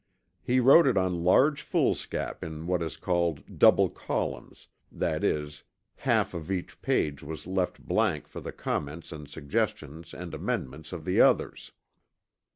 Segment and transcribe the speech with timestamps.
[0.41, 4.67] He wrote it on large foolscap in what is called double columns,
[4.99, 5.17] i.
[5.23, 5.47] e.
[5.97, 11.05] half of each page was left blank for the comments and suggestions and amendments of
[11.05, 11.73] the others.